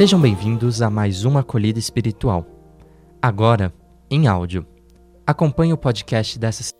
Sejam 0.00 0.18
bem-vindos 0.18 0.80
a 0.80 0.88
mais 0.88 1.26
uma 1.26 1.40
acolhida 1.40 1.78
espiritual. 1.78 2.46
Agora, 3.20 3.70
em 4.10 4.26
áudio. 4.26 4.66
Acompanhe 5.26 5.74
o 5.74 5.76
podcast 5.76 6.38
dessa 6.38 6.72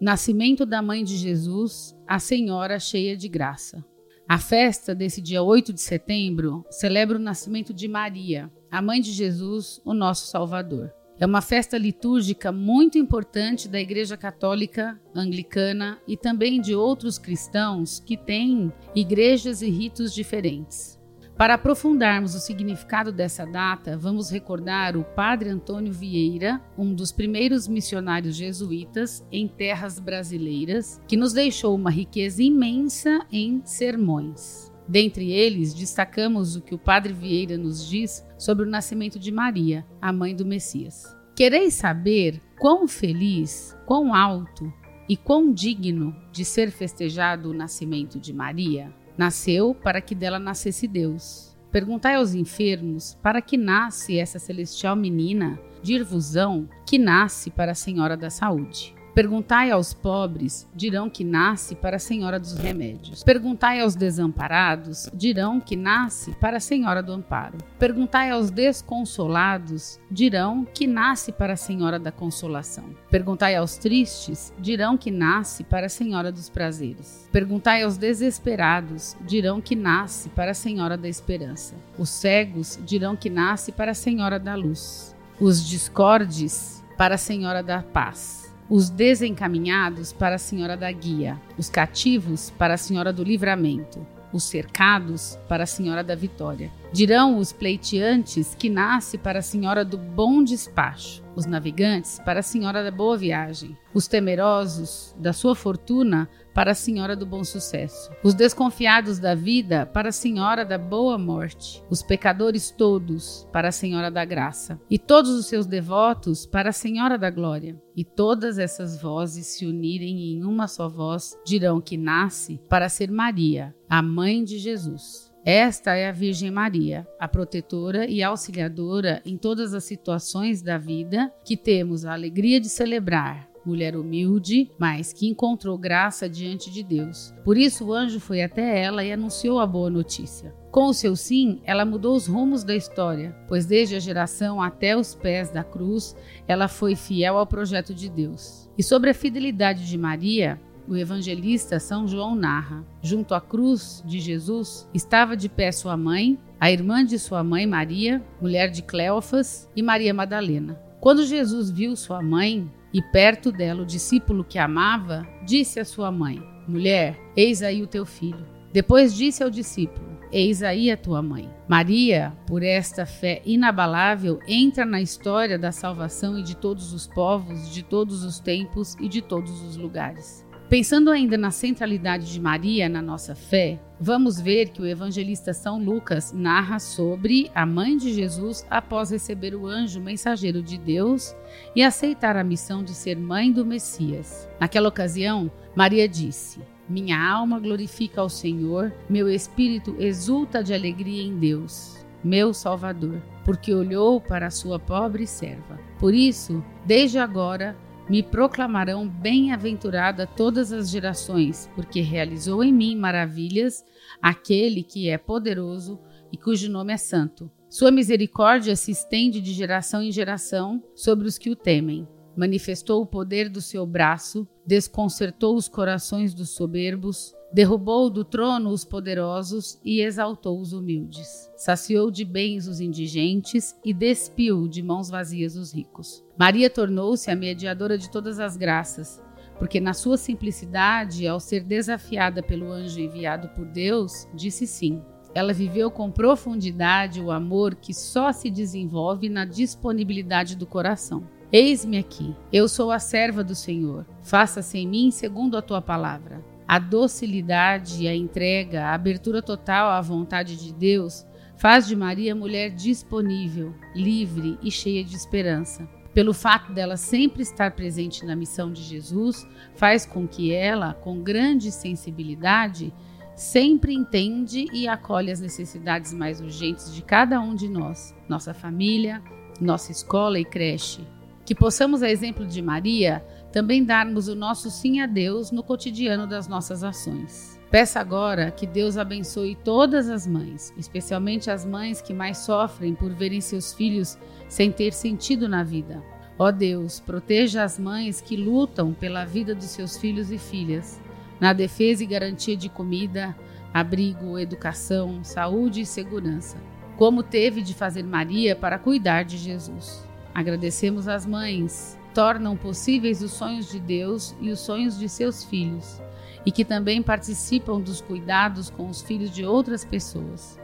Nascimento 0.00 0.64
da 0.64 0.80
Mãe 0.80 1.04
de 1.04 1.18
Jesus, 1.18 1.94
a 2.08 2.18
Senhora 2.18 2.80
cheia 2.80 3.14
de 3.14 3.28
graça. 3.28 3.84
A 4.26 4.38
festa 4.38 4.94
desse 4.94 5.20
dia 5.20 5.42
8 5.42 5.70
de 5.70 5.82
setembro 5.82 6.64
celebra 6.70 7.18
o 7.18 7.20
nascimento 7.20 7.74
de 7.74 7.86
Maria, 7.86 8.50
a 8.70 8.80
mãe 8.80 9.02
de 9.02 9.12
Jesus, 9.12 9.78
o 9.84 9.92
nosso 9.92 10.28
Salvador. 10.28 10.90
É 11.20 11.26
uma 11.26 11.42
festa 11.42 11.76
litúrgica 11.76 12.50
muito 12.50 12.96
importante 12.96 13.68
da 13.68 13.78
Igreja 13.78 14.16
Católica 14.16 14.98
Anglicana 15.14 16.00
e 16.08 16.16
também 16.16 16.58
de 16.58 16.74
outros 16.74 17.18
cristãos 17.18 18.00
que 18.00 18.16
têm 18.16 18.72
igrejas 18.94 19.60
e 19.60 19.68
ritos 19.68 20.14
diferentes. 20.14 21.01
Para 21.36 21.54
aprofundarmos 21.54 22.34
o 22.34 22.40
significado 22.40 23.10
dessa 23.10 23.44
data, 23.44 23.96
vamos 23.96 24.30
recordar 24.30 24.96
o 24.96 25.02
Padre 25.02 25.48
Antônio 25.48 25.92
Vieira, 25.92 26.60
um 26.76 26.94
dos 26.94 27.10
primeiros 27.10 27.66
missionários 27.66 28.36
jesuítas 28.36 29.24
em 29.32 29.48
terras 29.48 29.98
brasileiras, 29.98 31.00
que 31.08 31.16
nos 31.16 31.32
deixou 31.32 31.74
uma 31.74 31.90
riqueza 31.90 32.42
imensa 32.42 33.26
em 33.32 33.62
sermões. 33.64 34.70
Dentre 34.86 35.32
eles, 35.32 35.72
destacamos 35.72 36.54
o 36.54 36.60
que 36.60 36.74
o 36.74 36.78
Padre 36.78 37.12
Vieira 37.12 37.56
nos 37.56 37.88
diz 37.88 38.24
sobre 38.38 38.66
o 38.66 38.70
nascimento 38.70 39.18
de 39.18 39.32
Maria, 39.32 39.86
a 40.00 40.12
mãe 40.12 40.36
do 40.36 40.44
Messias. 40.44 41.16
Quereis 41.34 41.74
saber 41.74 42.42
quão 42.58 42.86
feliz, 42.86 43.76
quão 43.86 44.14
alto 44.14 44.70
e 45.08 45.16
quão 45.16 45.52
digno 45.52 46.14
de 46.30 46.44
ser 46.44 46.70
festejado 46.70 47.50
o 47.50 47.54
nascimento 47.54 48.20
de 48.20 48.32
Maria? 48.32 48.92
Nasceu 49.16 49.74
para 49.74 50.00
que 50.00 50.14
dela 50.14 50.38
nascesse 50.38 50.88
Deus. 50.88 51.56
Perguntai 51.70 52.16
aos 52.16 52.34
enfermos 52.34 53.16
para 53.22 53.40
que 53.40 53.56
nasce 53.56 54.18
essa 54.18 54.38
celestial 54.38 54.94
menina, 54.94 55.58
dir-vos-ão 55.82 56.68
que 56.86 56.98
nasce 56.98 57.50
para 57.50 57.72
a 57.72 57.74
Senhora 57.74 58.16
da 58.16 58.30
Saúde. 58.30 58.94
Perguntai 59.14 59.70
aos 59.70 59.92
pobres, 59.92 60.66
dirão 60.74 61.10
que 61.10 61.22
nasce 61.22 61.74
para 61.74 61.96
a 61.96 61.98
Senhora 61.98 62.40
dos 62.40 62.54
Remédios. 62.54 63.22
Perguntai 63.22 63.80
aos 63.80 63.94
desamparados, 63.94 65.06
dirão 65.12 65.60
que 65.60 65.76
nasce 65.76 66.32
para 66.36 66.56
a 66.56 66.60
Senhora 66.60 67.02
do 67.02 67.12
Amparo. 67.12 67.58
Perguntai 67.78 68.30
aos 68.30 68.50
desconsolados, 68.50 70.00
dirão 70.10 70.64
que 70.64 70.86
nasce 70.86 71.30
para 71.30 71.52
a 71.52 71.56
Senhora 71.56 71.98
da 71.98 72.10
Consolação. 72.10 72.84
Perguntai 73.10 73.54
aos 73.54 73.76
tristes, 73.76 74.50
dirão 74.58 74.96
que 74.96 75.10
nasce 75.10 75.62
para 75.62 75.86
a 75.86 75.90
Senhora 75.90 76.32
dos 76.32 76.48
Prazeres. 76.48 77.28
Perguntai 77.30 77.82
aos 77.82 77.98
desesperados, 77.98 79.14
dirão 79.20 79.60
que 79.60 79.76
nasce 79.76 80.30
para 80.30 80.52
a 80.52 80.54
Senhora 80.54 80.96
da 80.96 81.08
Esperança. 81.08 81.74
Os 81.98 82.08
cegos 82.08 82.78
dirão 82.82 83.14
que 83.14 83.28
nasce 83.28 83.72
para 83.72 83.90
a 83.90 83.94
Senhora 83.94 84.40
da 84.40 84.54
Luz. 84.54 85.14
Os 85.38 85.68
discordes, 85.68 86.82
para 86.96 87.16
a 87.16 87.18
Senhora 87.18 87.62
da 87.62 87.82
Paz 87.82 88.41
os 88.72 88.88
desencaminhados 88.88 90.14
para 90.14 90.36
a 90.36 90.38
Senhora 90.38 90.78
da 90.78 90.90
Guia, 90.90 91.38
os 91.58 91.68
cativos 91.68 92.48
para 92.56 92.72
a 92.72 92.78
Senhora 92.78 93.12
do 93.12 93.22
Livramento, 93.22 94.06
os 94.32 94.44
cercados 94.44 95.38
para 95.46 95.64
a 95.64 95.66
Senhora 95.66 96.02
da 96.02 96.14
Vitória. 96.14 96.72
Dirão 96.92 97.38
os 97.38 97.52
pleiteantes 97.52 98.54
que 98.54 98.68
nasce 98.68 99.16
para 99.16 99.38
a 99.38 99.42
Senhora 99.42 99.82
do 99.82 99.96
Bom 99.96 100.44
Despacho, 100.44 101.24
os 101.34 101.46
navegantes 101.46 102.20
para 102.22 102.40
a 102.40 102.42
Senhora 102.42 102.84
da 102.84 102.90
Boa 102.90 103.16
Viagem, 103.16 103.74
os 103.94 104.06
temerosos 104.06 105.16
da 105.18 105.32
sua 105.32 105.54
fortuna 105.54 106.28
para 106.52 106.72
a 106.72 106.74
Senhora 106.74 107.16
do 107.16 107.24
Bom 107.24 107.42
Sucesso, 107.44 108.10
os 108.22 108.34
desconfiados 108.34 109.18
da 109.18 109.34
vida 109.34 109.86
para 109.86 110.10
a 110.10 110.12
Senhora 110.12 110.66
da 110.66 110.76
Boa 110.76 111.16
Morte, 111.16 111.82
os 111.88 112.02
pecadores 112.02 112.70
todos 112.70 113.48
para 113.50 113.68
a 113.68 113.72
Senhora 113.72 114.10
da 114.10 114.26
Graça, 114.26 114.78
e 114.90 114.98
todos 114.98 115.30
os 115.30 115.46
seus 115.46 115.64
devotos 115.64 116.44
para 116.44 116.68
a 116.68 116.74
Senhora 116.74 117.16
da 117.16 117.30
Glória. 117.30 117.80
E 117.96 118.04
todas 118.04 118.58
essas 118.58 119.00
vozes 119.00 119.46
se 119.46 119.64
unirem 119.64 120.34
em 120.34 120.44
uma 120.44 120.68
só 120.68 120.90
voz, 120.90 121.38
dirão 121.42 121.80
que 121.80 121.96
nasce 121.96 122.60
para 122.68 122.90
ser 122.90 123.10
Maria, 123.10 123.74
a 123.88 124.02
mãe 124.02 124.44
de 124.44 124.58
Jesus. 124.58 125.31
Esta 125.44 125.96
é 125.96 126.08
a 126.08 126.12
Virgem 126.12 126.52
Maria, 126.52 127.04
a 127.18 127.26
protetora 127.26 128.06
e 128.06 128.22
auxiliadora 128.22 129.20
em 129.26 129.36
todas 129.36 129.74
as 129.74 129.82
situações 129.82 130.62
da 130.62 130.78
vida 130.78 131.32
que 131.44 131.56
temos 131.56 132.04
a 132.04 132.12
alegria 132.12 132.60
de 132.60 132.68
celebrar. 132.68 133.48
Mulher 133.66 133.96
humilde, 133.96 134.70
mas 134.78 135.12
que 135.12 135.28
encontrou 135.28 135.76
graça 135.76 136.28
diante 136.28 136.70
de 136.70 136.84
Deus. 136.84 137.34
Por 137.44 137.56
isso 137.56 137.86
o 137.86 137.92
anjo 137.92 138.20
foi 138.20 138.40
até 138.42 138.80
ela 138.80 139.04
e 139.04 139.12
anunciou 139.12 139.58
a 139.58 139.66
boa 139.66 139.90
notícia. 139.90 140.54
Com 140.70 140.86
o 140.86 140.94
seu 140.94 141.16
sim, 141.16 141.60
ela 141.64 141.84
mudou 141.84 142.14
os 142.14 142.26
rumos 142.28 142.62
da 142.62 142.74
história, 142.74 143.36
pois 143.48 143.66
desde 143.66 143.96
a 143.96 144.00
geração 144.00 144.62
até 144.62 144.96
os 144.96 145.14
pés 145.14 145.50
da 145.50 145.64
cruz, 145.64 146.16
ela 146.46 146.68
foi 146.68 146.94
fiel 146.94 147.36
ao 147.36 147.46
projeto 147.46 147.92
de 147.92 148.08
Deus. 148.08 148.70
E 148.78 148.82
sobre 148.82 149.10
a 149.10 149.14
fidelidade 149.14 149.88
de 149.88 149.98
Maria, 149.98 150.60
o 150.88 150.96
evangelista 150.96 151.78
São 151.78 152.06
João 152.06 152.34
narra: 152.34 152.84
junto 153.02 153.34
à 153.34 153.40
cruz 153.40 154.02
de 154.06 154.20
Jesus 154.20 154.88
estava 154.92 155.36
de 155.36 155.48
pé 155.48 155.72
sua 155.72 155.96
mãe, 155.96 156.38
a 156.60 156.70
irmã 156.70 157.04
de 157.04 157.18
sua 157.18 157.42
mãe 157.42 157.66
Maria, 157.66 158.22
mulher 158.40 158.70
de 158.70 158.82
Cleofas, 158.82 159.68
e 159.74 159.82
Maria 159.82 160.14
Madalena. 160.14 160.80
Quando 161.00 161.26
Jesus 161.26 161.70
viu 161.70 161.96
sua 161.96 162.22
mãe 162.22 162.70
e 162.92 163.02
perto 163.02 163.50
dela 163.50 163.82
o 163.82 163.86
discípulo 163.86 164.44
que 164.44 164.58
amava, 164.58 165.26
disse 165.44 165.80
à 165.80 165.84
sua 165.84 166.12
mãe: 166.12 166.42
Mulher, 166.68 167.18
eis 167.36 167.62
aí 167.62 167.82
o 167.82 167.86
teu 167.86 168.06
filho. 168.06 168.46
Depois 168.72 169.14
disse 169.14 169.42
ao 169.42 169.50
discípulo: 169.50 170.12
Eis 170.30 170.62
aí 170.62 170.90
a 170.90 170.96
tua 170.96 171.20
mãe. 171.20 171.50
Maria, 171.68 172.32
por 172.46 172.62
esta 172.62 173.04
fé 173.04 173.42
inabalável, 173.44 174.38
entra 174.46 174.84
na 174.84 175.00
história 175.00 175.58
da 175.58 175.72
salvação 175.72 176.38
e 176.38 176.42
de 176.42 176.56
todos 176.56 176.92
os 176.92 177.06
povos, 177.06 177.70
de 177.70 177.82
todos 177.82 178.24
os 178.24 178.40
tempos 178.40 178.94
e 179.00 179.08
de 179.08 179.20
todos 179.20 179.60
os 179.62 179.76
lugares. 179.76 180.46
Pensando 180.72 181.10
ainda 181.10 181.36
na 181.36 181.50
centralidade 181.50 182.32
de 182.32 182.40
Maria 182.40 182.88
na 182.88 183.02
nossa 183.02 183.34
fé, 183.34 183.78
vamos 184.00 184.40
ver 184.40 184.70
que 184.70 184.80
o 184.80 184.86
evangelista 184.86 185.52
São 185.52 185.78
Lucas 185.78 186.32
narra 186.32 186.78
sobre 186.78 187.50
a 187.54 187.66
mãe 187.66 187.94
de 187.94 188.10
Jesus 188.10 188.66
após 188.70 189.10
receber 189.10 189.54
o 189.54 189.66
anjo 189.66 190.00
mensageiro 190.00 190.62
de 190.62 190.78
Deus 190.78 191.36
e 191.76 191.82
aceitar 191.82 192.38
a 192.38 192.42
missão 192.42 192.82
de 192.82 192.94
ser 192.94 193.18
mãe 193.18 193.52
do 193.52 193.66
Messias. 193.66 194.48
Naquela 194.58 194.88
ocasião, 194.88 195.52
Maria 195.76 196.08
disse: 196.08 196.62
Minha 196.88 197.22
alma 197.22 197.60
glorifica 197.60 198.22
ao 198.22 198.30
Senhor, 198.30 198.94
meu 199.10 199.28
espírito 199.28 199.94
exulta 199.98 200.64
de 200.64 200.72
alegria 200.72 201.22
em 201.22 201.36
Deus, 201.36 202.02
meu 202.24 202.54
Salvador, 202.54 203.20
porque 203.44 203.74
olhou 203.74 204.22
para 204.22 204.46
a 204.46 204.50
sua 204.50 204.78
pobre 204.78 205.26
serva. 205.26 205.78
Por 205.98 206.14
isso, 206.14 206.64
desde 206.86 207.18
agora, 207.18 207.76
me 208.12 208.22
proclamarão 208.22 209.08
bem-aventurada 209.08 210.26
todas 210.26 210.70
as 210.70 210.90
gerações, 210.90 211.70
porque 211.74 212.02
realizou 212.02 212.62
em 212.62 212.70
mim 212.70 212.94
maravilhas 212.94 213.82
aquele 214.20 214.82
que 214.82 215.08
é 215.08 215.16
poderoso 215.16 215.98
e 216.30 216.36
cujo 216.36 216.70
nome 216.70 216.92
é 216.92 216.98
santo. 216.98 217.50
Sua 217.70 217.90
misericórdia 217.90 218.76
se 218.76 218.90
estende 218.90 219.40
de 219.40 219.54
geração 219.54 220.02
em 220.02 220.12
geração 220.12 220.84
sobre 220.94 221.26
os 221.26 221.38
que 221.38 221.48
o 221.48 221.56
temem. 221.56 222.06
Manifestou 222.36 223.02
o 223.02 223.06
poder 223.06 223.48
do 223.48 223.60
seu 223.60 223.86
braço, 223.86 224.46
desconcertou 224.66 225.54
os 225.56 225.68
corações 225.68 226.34
dos 226.34 226.50
soberbos, 226.50 227.34
Derrubou 227.52 228.08
do 228.08 228.24
trono 228.24 228.70
os 228.70 228.82
poderosos 228.82 229.78
e 229.84 230.00
exaltou 230.00 230.58
os 230.58 230.72
humildes. 230.72 231.50
Saciou 231.54 232.10
de 232.10 232.24
bens 232.24 232.66
os 232.66 232.80
indigentes 232.80 233.78
e 233.84 233.92
despiu 233.92 234.66
de 234.66 234.82
mãos 234.82 235.10
vazias 235.10 235.54
os 235.54 235.70
ricos. 235.70 236.24
Maria 236.38 236.70
tornou-se 236.70 237.30
a 237.30 237.36
mediadora 237.36 237.98
de 237.98 238.10
todas 238.10 238.40
as 238.40 238.56
graças, 238.56 239.22
porque 239.58 239.80
na 239.80 239.92
sua 239.92 240.16
simplicidade, 240.16 241.28
ao 241.28 241.38
ser 241.38 241.62
desafiada 241.62 242.42
pelo 242.42 242.72
anjo 242.72 242.98
enviado 242.98 243.50
por 243.50 243.66
Deus, 243.66 244.26
disse 244.34 244.66
sim. 244.66 245.02
Ela 245.34 245.52
viveu 245.52 245.90
com 245.90 246.10
profundidade 246.10 247.20
o 247.20 247.30
amor 247.30 247.74
que 247.74 247.92
só 247.92 248.32
se 248.32 248.50
desenvolve 248.50 249.28
na 249.28 249.44
disponibilidade 249.44 250.56
do 250.56 250.66
coração. 250.66 251.28
Eis-me 251.52 251.98
aqui, 251.98 252.34
eu 252.50 252.66
sou 252.66 252.90
a 252.90 252.98
serva 252.98 253.44
do 253.44 253.54
Senhor. 253.54 254.06
Faça-se 254.22 254.78
em 254.78 254.88
mim 254.88 255.10
segundo 255.10 255.54
a 255.54 255.60
tua 255.60 255.82
palavra. 255.82 256.42
A 256.66 256.78
docilidade, 256.78 258.08
a 258.08 258.16
entrega, 258.16 258.86
a 258.86 258.94
abertura 258.94 259.42
total 259.42 259.90
à 259.90 260.00
vontade 260.00 260.56
de 260.56 260.72
Deus 260.72 261.26
faz 261.58 261.86
de 261.86 261.94
Maria 261.94 262.34
mulher 262.34 262.70
disponível, 262.70 263.74
livre 263.94 264.58
e 264.62 264.70
cheia 264.70 265.04
de 265.04 265.14
esperança. 265.14 265.86
Pelo 266.14 266.32
fato 266.32 266.72
dela 266.72 266.96
sempre 266.96 267.42
estar 267.42 267.72
presente 267.72 268.24
na 268.24 268.34
missão 268.34 268.72
de 268.72 268.82
Jesus, 268.82 269.46
faz 269.74 270.06
com 270.06 270.26
que 270.26 270.54
ela, 270.54 270.94
com 270.94 271.22
grande 271.22 271.70
sensibilidade, 271.70 272.94
sempre 273.36 273.92
entende 273.92 274.68
e 274.72 274.88
acolhe 274.88 275.30
as 275.30 275.40
necessidades 275.40 276.14
mais 276.14 276.40
urgentes 276.40 276.94
de 276.94 277.02
cada 277.02 277.38
um 277.40 277.54
de 277.54 277.68
nós, 277.68 278.14
nossa 278.26 278.54
família, 278.54 279.22
nossa 279.60 279.92
escola 279.92 280.40
e 280.40 280.46
creche. 280.46 281.06
Que 281.44 281.54
possamos, 281.54 282.02
a 282.02 282.10
exemplo 282.10 282.46
de 282.46 282.62
Maria, 282.62 283.24
também 283.52 283.84
darmos 283.84 284.28
o 284.28 284.34
nosso 284.34 284.70
sim 284.70 285.00
a 285.00 285.06
Deus 285.06 285.50
no 285.50 285.62
cotidiano 285.62 286.26
das 286.26 286.46
nossas 286.48 286.84
ações. 286.84 287.60
Peça 287.70 288.00
agora 288.00 288.50
que 288.50 288.66
Deus 288.66 288.98
abençoe 288.98 289.56
todas 289.56 290.08
as 290.08 290.26
mães, 290.26 290.72
especialmente 290.76 291.50
as 291.50 291.64
mães 291.64 292.02
que 292.02 292.12
mais 292.12 292.38
sofrem 292.38 292.94
por 292.94 293.12
verem 293.14 293.40
seus 293.40 293.72
filhos 293.72 294.18
sem 294.48 294.70
ter 294.70 294.92
sentido 294.92 295.48
na 295.48 295.64
vida. 295.64 296.02
Ó 296.38 296.50
Deus, 296.50 297.00
proteja 297.00 297.64
as 297.64 297.78
mães 297.78 298.20
que 298.20 298.36
lutam 298.36 298.92
pela 298.92 299.24
vida 299.24 299.54
dos 299.54 299.66
seus 299.66 299.96
filhos 299.96 300.30
e 300.30 300.38
filhas, 300.38 301.00
na 301.40 301.52
defesa 301.52 302.04
e 302.04 302.06
garantia 302.06 302.56
de 302.56 302.68
comida, 302.68 303.34
abrigo, 303.72 304.38
educação, 304.38 305.24
saúde 305.24 305.80
e 305.80 305.86
segurança, 305.86 306.58
como 306.96 307.22
teve 307.22 307.62
de 307.62 307.74
fazer 307.74 308.02
Maria 308.02 308.54
para 308.54 308.78
cuidar 308.78 309.24
de 309.24 309.36
Jesus. 309.36 310.11
Agradecemos 310.34 311.08
às 311.08 311.26
mães, 311.26 311.98
tornam 312.14 312.56
possíveis 312.56 313.22
os 313.22 313.32
sonhos 313.32 313.70
de 313.70 313.78
Deus 313.78 314.34
e 314.40 314.50
os 314.50 314.60
sonhos 314.60 314.98
de 314.98 315.08
seus 315.08 315.44
filhos 315.44 316.00
e 316.44 316.50
que 316.50 316.64
também 316.64 317.02
participam 317.02 317.80
dos 317.80 318.00
cuidados 318.00 318.70
com 318.70 318.88
os 318.88 319.02
filhos 319.02 319.30
de 319.30 319.44
outras 319.44 319.84
pessoas. 319.84 320.58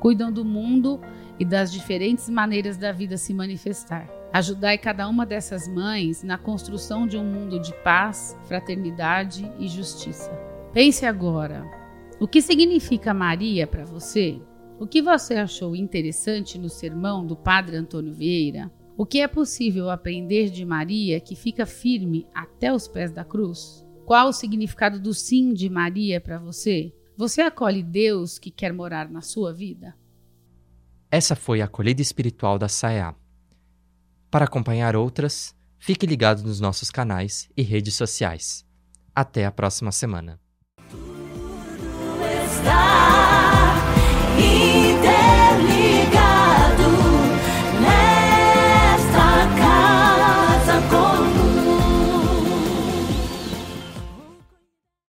Cuidam 0.00 0.30
do 0.30 0.44
mundo 0.44 1.00
e 1.38 1.44
das 1.44 1.72
diferentes 1.72 2.28
maneiras 2.28 2.76
da 2.76 2.92
vida 2.92 3.16
se 3.16 3.32
manifestar. 3.34 4.08
Ajudai 4.32 4.76
cada 4.78 5.08
uma 5.08 5.24
dessas 5.24 5.66
mães 5.66 6.22
na 6.22 6.36
construção 6.36 7.06
de 7.06 7.16
um 7.16 7.24
mundo 7.24 7.58
de 7.58 7.72
paz, 7.82 8.36
fraternidade 8.44 9.50
e 9.58 9.66
justiça. 9.68 10.30
Pense 10.72 11.06
agora: 11.06 11.64
o 12.20 12.28
que 12.28 12.42
significa 12.42 13.14
Maria 13.14 13.66
para 13.66 13.84
você? 13.84 14.40
O 14.78 14.86
que 14.86 15.00
você 15.00 15.34
achou 15.34 15.74
interessante 15.74 16.58
no 16.58 16.68
sermão 16.68 17.24
do 17.24 17.36
Padre 17.36 17.76
Antônio 17.76 18.12
Vieira? 18.12 18.70
O 18.96 19.04
que 19.04 19.20
é 19.20 19.26
possível 19.26 19.90
aprender 19.90 20.50
de 20.50 20.64
Maria 20.64 21.20
que 21.20 21.34
fica 21.34 21.66
firme 21.66 22.28
até 22.32 22.72
os 22.72 22.86
pés 22.86 23.10
da 23.10 23.24
cruz? 23.24 23.84
Qual 24.06 24.28
o 24.28 24.32
significado 24.32 25.00
do 25.00 25.12
sim 25.12 25.52
de 25.52 25.68
Maria 25.68 26.20
para 26.20 26.38
você? 26.38 26.94
Você 27.16 27.40
acolhe 27.40 27.82
Deus 27.82 28.38
que 28.38 28.52
quer 28.52 28.72
morar 28.72 29.10
na 29.10 29.20
sua 29.20 29.52
vida? 29.52 29.96
Essa 31.10 31.34
foi 31.34 31.60
a 31.60 31.64
acolhida 31.64 32.02
espiritual 32.02 32.56
da 32.56 32.68
Saia. 32.68 33.16
Para 34.30 34.44
acompanhar 34.44 34.94
outras, 34.94 35.56
fique 35.76 36.06
ligado 36.06 36.44
nos 36.44 36.60
nossos 36.60 36.90
canais 36.90 37.50
e 37.56 37.62
redes 37.62 37.94
sociais. 37.94 38.64
Até 39.12 39.44
a 39.44 39.50
próxima 39.50 39.90
semana. 39.90 40.40